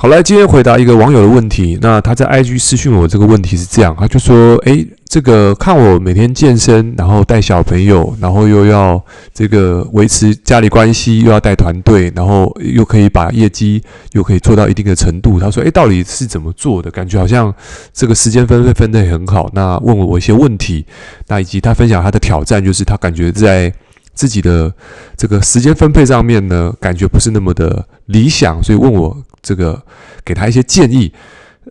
[0.00, 1.76] 好，来，今天回答一个网友的问题。
[1.82, 13.82] 那他在 IG 私讯我这个问题是这样，他就说：“诶，这个看我每天健身，然后带小朋友，然后又要这个维持家里关系，又要带团队，然后又可以把业绩
[14.12, 16.88] 又可以做到一定的程度。”他说：“诶，到底是怎么做的？
[16.92, 17.52] 感觉好像
[17.92, 20.86] 这个时间分配分得很好。”那问我一些问题，
[21.26, 23.72] 那以及他分享他的挑战，就是他感觉在。
[24.18, 24.74] 自己的
[25.16, 29.80] 这个时间分配上面呢，感觉不是那么的理想，所以问我这个
[30.24, 31.12] 给他一些建议。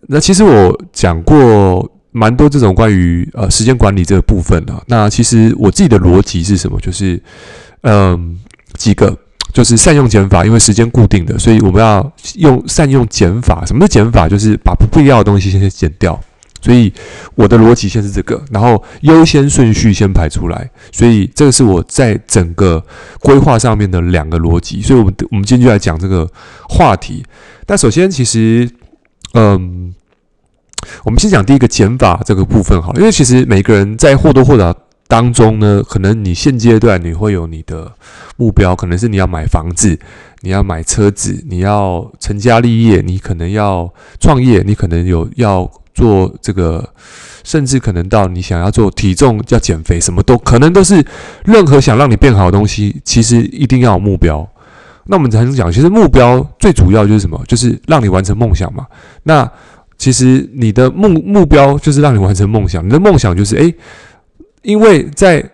[0.06, 4.72] 那其实我讲过蛮多这种关于呃时间管理这个部分的。
[4.86, 6.80] 那其实我自己的逻辑是什么？
[6.80, 7.22] 就是
[7.82, 8.38] 嗯
[8.78, 9.14] 几个，
[9.52, 13.62] 就是善用减法，因为时间固定的，所以我们要用善用减法。
[13.66, 14.26] 什么是减法？
[14.26, 16.18] 就是把不必要的东西先减掉。
[16.60, 16.92] 所以
[17.36, 22.84] 我的逻辑先是这个，然后优先顺序先排出来，所以这个是我在整个
[23.20, 24.82] 规划上面的两个逻辑。
[24.82, 26.28] 所以，我们我们今天就来讲这个
[26.68, 27.24] 话题。
[27.64, 28.68] 但首先，其实，
[29.34, 29.94] 嗯，
[31.04, 34.74] 我们先讲第一个减法这个部分好了，因为其实每个人在或多或少
[35.06, 37.92] 当中呢，可能你现阶段你会有你的
[38.36, 39.96] 目标，可能是你要买房子，
[40.40, 45.70] 你要买车子，你要成家立业，你可能要创业，你可能有要。
[45.98, 46.88] 做这个，
[47.42, 51.04] 甚至可能到你想要做体重要减肥，什么都可能都是
[51.44, 54.48] 任何想让你变好的东西，其实一定要有目标。
[55.06, 57.42] 那我们才能讲，其实目标最主要就是什么？
[57.48, 58.86] 就是让你完成梦想嘛。
[59.24, 59.50] 那
[59.96, 63.74] 其实你的目目标就是让你完成梦想，你的梦想就是诶，
[64.62, 65.44] 因为在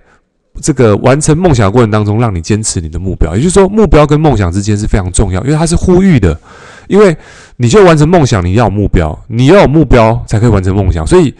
[0.60, 3.34] 这个完成梦想的过程当中，让你坚持你的目标。
[3.34, 6.38] 也就是说，目标跟梦想之间是非常重要，因为它是呼吁的。
[6.86, 7.16] 因为
[7.56, 11.06] 你就完成梦想，你要有目标，你要有目标才可以完成梦想。
[11.06, 11.34] 所以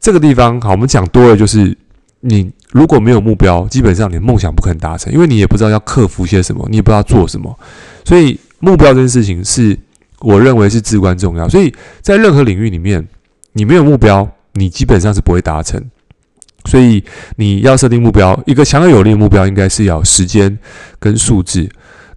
[0.00, 1.76] 这个地方好，我们讲多了，就是
[2.20, 7.56] 你如果没有目标，基本上你的梦想不可能达成，因为你也不知道要克服些什么，你也不知道做什么。
[8.04, 9.78] 所以目标这件事情是
[10.18, 11.48] 我认为是至关重要。
[11.48, 13.06] 所以在任何领域里面，
[13.52, 15.80] 你没有目标，你基本上是不会达成。
[16.70, 17.02] 所以
[17.34, 20.56] 你要设定目标，一个强而有力的目标，应该是要时间
[21.00, 21.68] 跟数字。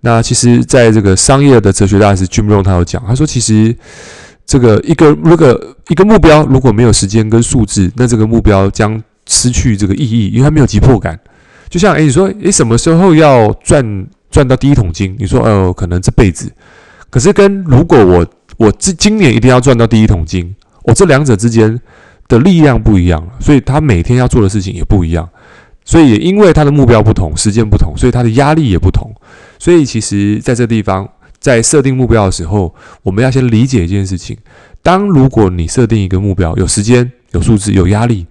[0.02, 3.76] 那其实，在这个商业的哲学大师 Jim r o n 他有讲，他说，其实
[4.46, 11.20] 这个一个如果一个目标如果没有时间跟数字，那这个目标将失去这个意义，因为它没有急迫感。
[11.68, 15.16] 就像诶，你说诶，什么时候要赚赚到第一桶金？
[15.18, 16.52] 你说哦，可能这辈子。
[17.10, 18.28] 可是跟如果我
[18.58, 21.80] 我今今年一定要赚到第一桶金，我这两者之间
[22.34, 25.28] 的力量不一样，所以他每天要做的事情也不一样。
[25.86, 29.14] 所以也因为他的目标不同，时间不同，所以他的压力也不同。
[29.60, 31.08] 所以，其实在这地方，
[31.40, 34.38] 在设定目标的时候，我们要先理解一件事情：
[34.82, 38.26] 当如果你设定一个目标，有时间、有数字、有压力，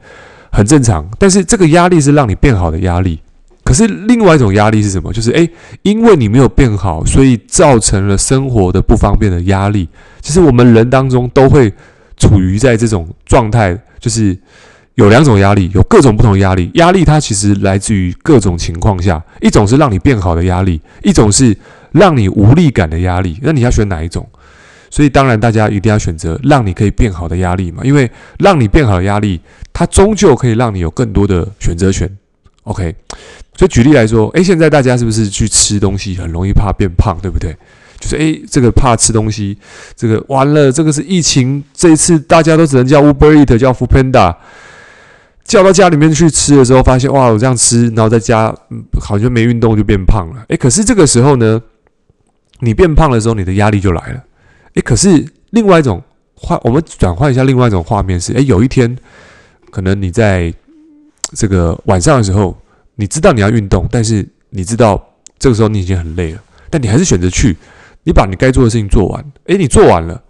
[0.51, 1.07] 很正常。
[1.19, 3.19] 但是这个压力是让你变好的压力。
[3.65, 5.13] 可是另外一种压力是什么？
[5.13, 5.49] 就是诶，
[5.83, 9.89] 因为你没有变好，所以造成了生活的不方便的压力。
[10.21, 11.73] 其实我们人当中都会
[12.17, 14.37] 处于在这种状态，就是。
[14.97, 16.71] 有两种压力，有各种不同压力。
[16.75, 21.57] 压力它其实来自于各种情况下，一种是让你变好的压力，一种是
[21.93, 23.39] 让你无力感的压力。
[23.41, 24.29] 那你要选哪一种？
[24.91, 29.41] 所以当然大家一定要选择让你可以变好的压力嘛，因为让你变好的压力，
[29.73, 32.07] 它终究可以让你有更多的选择权。
[32.65, 32.95] OK，
[33.57, 37.57] 所以举例来说，诶，现在大家是不是去吃东西很容易怕变胖，对不对？
[38.03, 39.57] 就是诶，这个怕吃东西，
[39.95, 44.35] 这个完了，这个是疫情，这一次大家都只能叫 Uber Eat，叫 Foodpanda。
[45.45, 50.45] 叫到家里面去吃的时候，发现哇，我这样吃，然后在家，嗯，好像没运动就变胖了。
[50.49, 51.61] 诶，可是这个时候呢，
[52.61, 54.25] 你变胖的时候，你的压力就来了。
[54.75, 56.03] 诶，可是另外一种
[56.35, 58.97] 画，我们转换一下另外一种画面是：诶，有一天，
[59.71, 60.53] 可能你在
[61.35, 62.57] 这个晚上的时候，
[62.95, 65.05] 你知道你要运动，但是你知道
[65.41, 66.41] 这个时候你已经很累了，
[66.71, 67.57] 但你还是选择去，
[68.05, 69.25] 你把你该做的事情做完。
[69.47, 70.23] 诶，你做完了，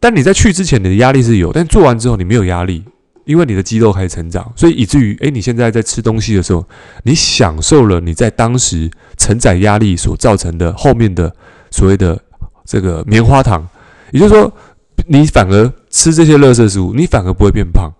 [0.00, 2.84] 但你在去之前，你的压力是有，但做完之后你没有压力。
[3.24, 6.62] 因为你的肌肉开始成长，所以以至于，诶，你现在在吃东西的时候，
[7.04, 11.34] 你享受了你在当时承载压力所造成的后面的
[11.70, 12.20] 所谓的
[12.66, 13.66] 这个棉花糖，
[14.10, 14.52] 也就是说，
[15.06, 17.90] 你反而吃这些垃圾食物，你反而不会变胖，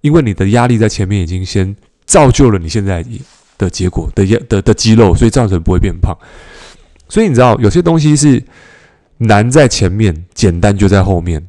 [0.00, 1.76] 因为你的压力在前面已经先
[2.06, 3.04] 造就了你现在
[3.58, 6.16] 的结果的的的，的肌肉，所以造成不会变胖。
[7.12, 8.42] 所以你知道，有些东西是
[9.18, 11.46] 难在前面，简单就在后面。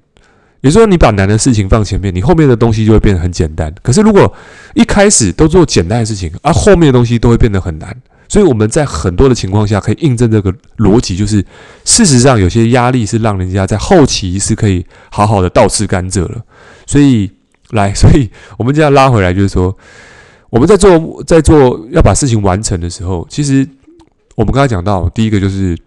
[0.59, 3.73] 也就是说，你把难的事情放前面，你后面的东西就会变得很简单。
[3.81, 4.33] 可是，如果
[4.73, 7.95] 一开始都做简单的事情，而后面的东西都会变得很难。
[8.27, 11.37] 所以我们在很多的情况下可以印证这个逻辑，就是
[11.85, 16.41] 事实上有些压力是让人家在后期是可以好好的倒吃甘蔗了。
[16.85, 17.31] 所以，
[17.69, 19.73] 来， 所以我们这样拉回来，就是说
[20.49, 23.65] 我们在做在做要把事情完成的时候，其实
[24.35, 25.77] 我们刚才讲到第一个就是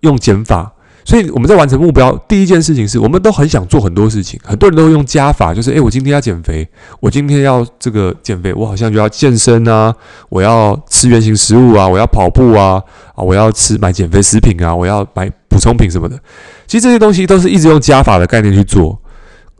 [0.00, 0.72] 用减法。
[1.04, 6.68] 所以我们在完成目标，第一件事情是我们都很想做很多事情，很多人都会用加法，就是诶，我今天要减肥，
[7.00, 9.94] 我今天要这个减肥，我好像就要健身啊，
[10.28, 12.74] 我要吃原型食物啊，我要跑步啊，
[13.14, 16.18] 啊，我要吃买减肥食品啊，我要买补充品什么的。
[16.66, 19.00] 其实这些东西都是一直用加法的概念去做，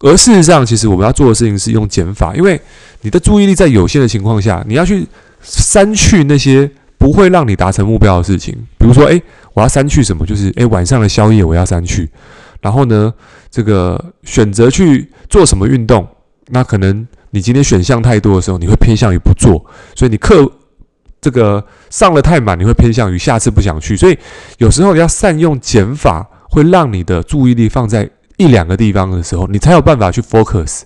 [0.01, 2.61] 而事实上，其实我们要做的事情是用减法，因为
[3.01, 5.07] 你的注意力在有限的情况下，你要去
[5.41, 6.71] 删去那些
[7.09, 9.23] 不会让你达成目标的事情，比如说，诶。
[9.55, 10.25] 我要删去什么？
[10.27, 12.09] 就是诶，晚上的宵夜我要删去。
[12.61, 13.13] 然后呢，
[13.51, 16.07] 这个选择去做什么运动，
[16.51, 19.65] 那可能你今天选项太多的时候，你会偏向于不做。
[19.97, 20.49] 所以你课
[21.21, 23.97] 这个上了太满，你会偏向于下次不想去。
[23.97, 24.17] 所以
[24.59, 30.83] 有时候要善用减法，会让你的注意力放在一两个地方的时候，你才有办法去 focus。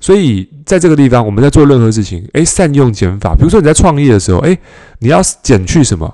[0.00, 3.34] 所以在这个地方，我们在做任何事情，诶，善用减法。
[3.34, 4.58] 比如说你在创业的时候，诶，
[4.98, 6.12] 你要减去什么？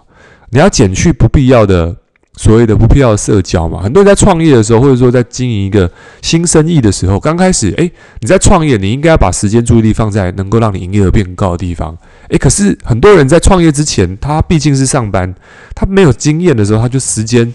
[0.50, 1.94] 你要减去不必要的
[2.36, 3.80] 所谓的不必要的社交嘛？
[3.80, 5.90] 很多人在创业的时候，或者说在经营一个
[6.20, 7.90] 新生意的时候，刚开始，诶，
[8.20, 11.96] 你在创业，你应该要把时间注意力放在能够让你营业额变高的地方。
[12.28, 15.32] 诶，可是很多人在创业之前，他毕竟是上班，
[15.74, 17.52] 他没有经验的时候，他就时间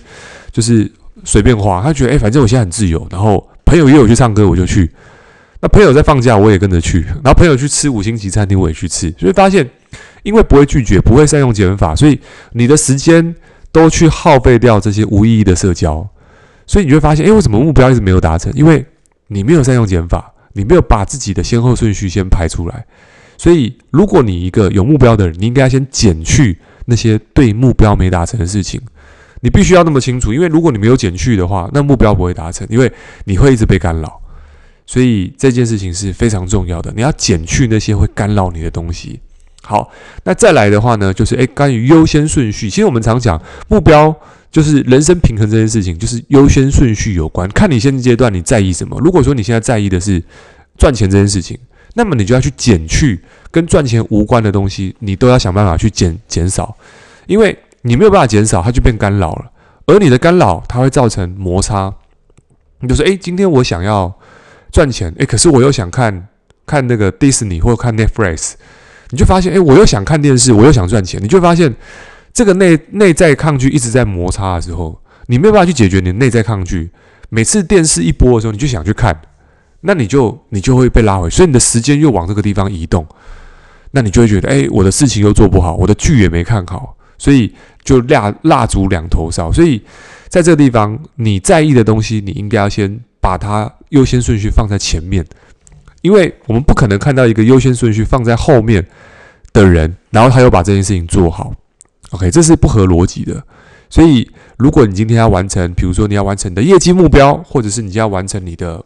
[0.52, 0.90] 就是
[1.26, 4.90] 随便花，他觉得，诶，反正我现在很自由，然后朋友约我去唱歌，我就去。
[5.62, 7.02] 那朋友在放假，我也跟着去。
[7.02, 9.14] 然后朋友去吃五星级餐厅，我也去吃。
[9.18, 9.70] 所以发现。
[10.24, 12.20] 因为不会拒绝，不会善用减法，所以
[12.52, 13.36] 你的时间
[13.72, 16.08] 都去耗费掉这些无意义的社交，
[16.68, 18.54] 所以你会发现，诶，为什么目标一直没有达成？
[18.54, 18.86] 因为
[19.30, 22.86] 你没有善用减法，你没有把自己的先后顺序先排出来。
[23.36, 28.80] 所以，如果你一个有目标的人，你应该先减去那些对目标没达成的事情。
[29.40, 32.92] 你必须要那么清楚，因为如果你没有减去的话，那目标不会达成，因为
[33.24, 34.22] 你会一直被干扰。
[34.92, 39.22] 所以这件事情是非常重要的，你要减去那些会干扰你的东西。
[39.64, 39.90] 好，
[40.26, 44.14] 那再来的话呢，就是诶，关于优先顺序，其实我们常讲目标
[44.52, 47.48] 就是人生平衡这件事情，就是优先顺序有关。
[47.52, 49.00] 看你现阶段你在意什么。
[49.00, 50.22] 如果说你现在在意的是
[50.78, 51.58] 赚钱这件事情，
[51.94, 56.76] 那么你就要去减去跟赚钱无关的东西，你都要想办法去减减少，
[57.28, 59.52] 因为你没有办法减少，它就变干扰了。
[59.86, 61.94] 而你的干扰，它会造成摩擦。
[62.82, 64.14] 你就说，诶，今天我想要
[64.72, 66.28] 赚钱，诶，可是我又想看
[66.66, 68.54] 看那个迪士尼或者看 Netflix。
[69.10, 71.22] 你就发现，诶，我又想看电视，我又想赚钱。
[71.22, 71.76] 你就发现，
[72.32, 76.90] 这个内内在抗拒一直在摩擦的时候，你没有办法去解决你的内在抗拒。
[77.28, 79.20] 每次电视一播的时候，你就想去看，
[79.82, 83.06] 那你就你就会被拉回，所以你的时间又往这个地方移动。
[83.92, 87.54] 那你就会觉得，诶，我的事情又做不好，我的剧也没看好，所以
[87.84, 89.52] 就蜡蜡烛两头烧。
[89.52, 89.82] 所以
[90.30, 95.26] 在这个地方，你在意的东西，你应该要先把它优先顺序放在前面。
[96.02, 98.84] 因为我们不可能看到一个优先顺序放在后面
[99.54, 101.54] 的人，然后他又把这件事情做好
[102.10, 103.44] ，OK，这是不合逻辑的。
[103.88, 104.28] 所以，
[104.58, 108.84] 如果你今天要完成，比如说你要完成你的业绩目标，或者是你要完成你的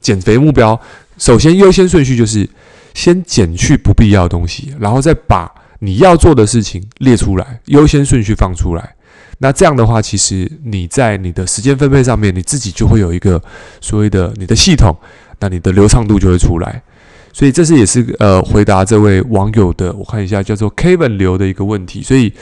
[0.00, 0.80] 减肥目标，
[1.18, 2.48] 首先优先顺序就是
[2.94, 5.48] 先减去不必要的东西，然后再把
[5.78, 8.95] 你要做的事情列出来，优先顺序放出来。
[9.38, 13.42] 那这样的话，其实你在你的时间分配上面，你自己就会有一个
[13.80, 14.96] 所谓的你的系统。
[15.38, 16.82] 那你的流畅度就会出来，
[17.30, 22.32] 所以这是也是呃回答这位网友的，我看一下叫做 Kevin 留的一个问题，所以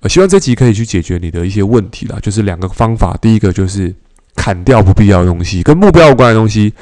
[0.00, 3.94] 呃希望这集可以去解决你的一些问题啦，就是两个方法，第一个就是
[4.36, 6.74] 砍掉不必要的东西，跟目标有关的东西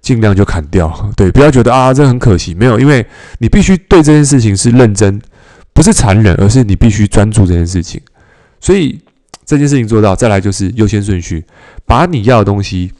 [0.00, 3.04] 尽量就砍掉，对，不要觉得啊这很可惜，没有，因为
[3.38, 5.20] 你必须对这件事情是认真，
[5.74, 8.00] 不是残忍，而是你必须专注这件事情，
[8.62, 8.98] 所以
[9.48, 11.42] 这件事情做到，再来就是优先顺序，
[11.86, 12.92] 把你要的东西。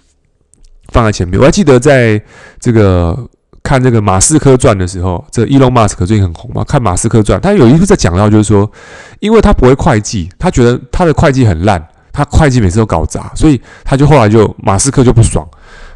[0.91, 2.19] 放在前面，我还记得在
[2.59, 3.15] 这个
[3.63, 6.65] 看这个马斯克传的时候，这伊隆马斯克最近很红嘛。
[6.65, 8.73] 看马斯克传，他有一次在讲到，就是说，
[9.21, 15.47] 因为他不会会计，他觉得他的会计很烂，他会计每次都搞砸，所以他就后来就马斯克就不爽，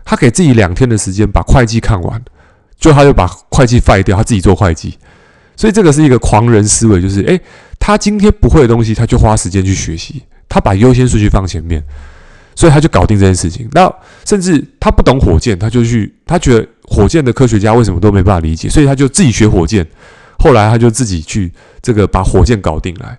[0.05, 2.23] 他给自己两天的时间把会计看完，
[2.79, 4.99] 就他就把会计废掉，他自己做会计。
[5.57, 7.41] 所以这个是一个狂人思维，就是诶，
[7.79, 11.83] 他今天不会的东西，他就花时间去学习，他把优先顺序放前面。
[12.55, 13.67] 所以他就搞定这件事情。
[13.73, 13.91] 那
[14.27, 19.85] 甚至他不懂火箭，他就去，他觉得火箭的科学家为什么都没办法理解，所以他就自己学火箭。
[20.39, 23.19] 后来他就自己去这个把火箭搞定来。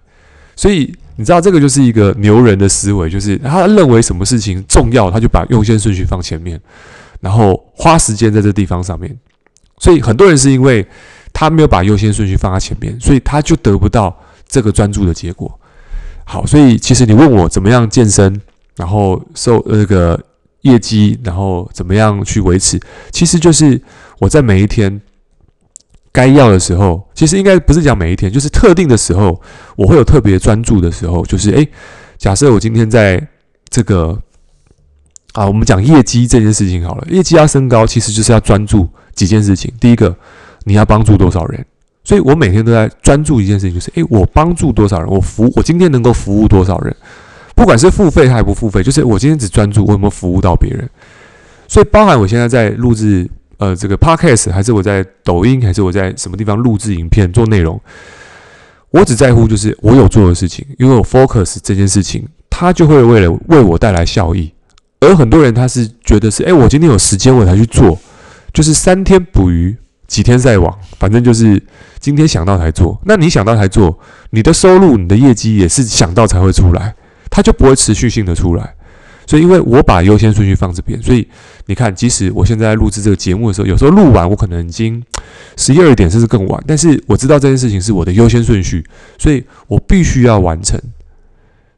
[0.56, 6.62] 所以你知道这个就是一个牛人的思维，就是他认为什么事情重要，他就把优先顺序放前面，
[7.20, 9.18] 然后花时间在这地方上面。
[9.80, 10.86] 所以很多人是因为
[11.34, 14.16] 他没有把优先顺序放在前面，所以他就得不到
[14.48, 15.60] 这个专注的结果。
[16.26, 18.42] 好，所以其实你问我怎么样健身？
[18.76, 20.20] 然后受那个
[20.62, 22.80] 业绩，然后怎么样去维持？
[23.12, 23.80] 其实就是
[24.18, 25.00] 我在每一天
[26.12, 29.40] 该要的时候，其实应该不是讲每一天，就是特定的时候，
[29.76, 31.24] 我会有特别专注的时候。
[31.26, 31.70] 就是诶，
[32.18, 33.28] 假设我今天在
[33.70, 34.20] 这个
[35.34, 39.72] 啊，我们讲业绩这件事情好了，业绩要升高，其实就是要专注几件事情。
[39.80, 40.18] 第一个，
[40.64, 41.64] 你要帮助多少人？
[42.04, 45.10] 所以我每天都在专注一件事情，就是诶，我帮助多少人？
[45.10, 46.96] 我服，我今天能够服务多少人？
[47.56, 50.90] 不管是付费还是不付费，就是我今天只专注我有没有服务到别人。
[51.68, 57.80] 所以，包含我现在在录制呃这个 podcast，还是我在抖音，还是我在什么地方录制影片做内容，
[58.90, 64.52] 我只在乎就是我有做的事情，因为我 focus 这件事情，它就会为了为我带来效益。
[65.00, 67.98] 而很多人他是觉得是，诶，我今天有时间我才去做，
[68.54, 69.76] 就是三天捕鱼，
[70.14, 71.60] 几天晒网，反正就是
[72.00, 73.02] 今天想到才做。
[73.06, 73.98] 那你想到才做，
[74.30, 76.94] 你的收入、你的业绩也是想到才会出来，
[77.32, 78.76] 它就不会持续性的出来。
[79.26, 81.28] 所以，因为我把优先顺序放这边，所以
[81.66, 85.04] 你看，即使我现在录制这个节目的时候，有时候录完我可能已经
[85.58, 88.86] 十一二点甚至更晚，但是我知道这件事情是我的优先顺序，
[89.18, 90.80] 所以我必须要完成。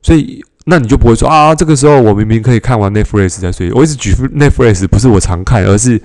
[0.01, 0.43] 所以。
[0.67, 3.71] 那你就不会说啊，这个时候我明明可以看完 Netflix 再睡。
[3.73, 6.01] 我一直举 Netflix 不是我常看，而是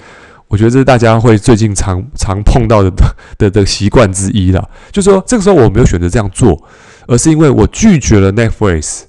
[0.50, 2.90] 我觉得这是大家会最近常常碰到的
[3.38, 4.68] 的的习惯之一啦。
[4.90, 6.60] 就说这个时候我没有选择这样做，
[7.06, 9.02] 而是因为我拒绝了 Netflix，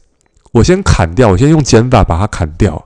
[0.51, 2.85] 我先砍掉，我先用减法把它砍掉。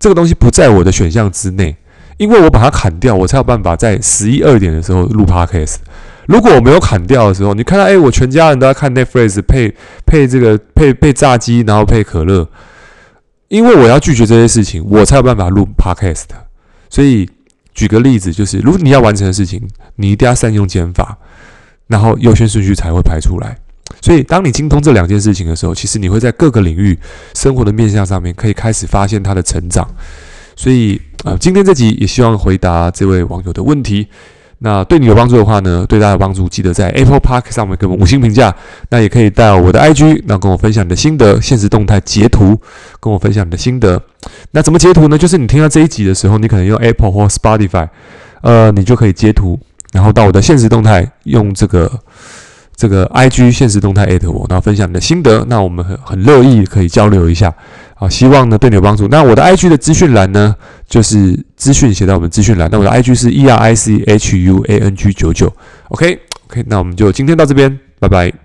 [0.00, 1.76] 这个东西不在我的选项之内，
[2.16, 5.76] 因为我把它砍掉，我才有办法在十一二点的时候录 Podcast。
[6.26, 9.72] 如果我没有砍掉的时候，你看到哎，我全家人都在看 Netflix，配
[10.04, 12.48] 配这个配配炸鸡，然后配可乐，
[13.46, 16.24] 因为我要拒绝这些事情，我才有办法录 Podcast。
[16.90, 17.28] 所以
[17.74, 19.60] 举个例子，就是如果你要完成的事情，
[19.96, 21.18] 你一定要善用减法，
[21.86, 23.56] 然后优先顺序才会排出来。
[24.00, 26.98] 所以当你精通这两件事情的时候，其实你会在各个领域
[27.34, 29.88] 生活的面向上面可以开始发现它的成长。
[30.56, 34.08] 所以啊、今天这集也希望回答这位网友的问题。
[34.64, 38.54] 那对你有帮助的话呢，对大家有帮助，记得在 Apple Park 上面给我们五星评价。
[38.90, 42.60] 那也可以到我的 IG，那跟我分享你的心得，现实动态截图，
[43.00, 44.00] 跟我分享你的心得。
[44.52, 45.18] 那怎么截图呢？
[45.18, 47.88] 就是你听到这一集的时候，你可能用 Apple 或 Spotify，
[48.42, 49.58] 呃，你就可以截图，
[49.92, 51.90] 然后到我的现实动态用这个。
[52.74, 57.52] 这个 IG 现实动态艾特我，然后分享你的心得，那我们很很乐意可以交流一下，
[58.02, 59.06] 啊，希望呢对你有帮助。
[59.06, 60.56] 那我的 IG 的资讯栏呢，
[60.88, 62.68] 就是资讯写在我们资讯栏。
[62.72, 65.52] 那我的 IG 是 E R I C H U A N G 九九
[65.90, 66.18] ，OK
[66.48, 68.41] OK，那我们就今天到这边，拜拜。